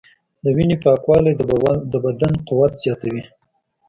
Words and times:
د 0.43 0.45
وینې 0.55 0.77
پاکوالی 0.83 1.33
د 1.91 1.93
بدن 2.05 2.33
قوت 2.47 2.73
زیاتوي. 2.83 3.23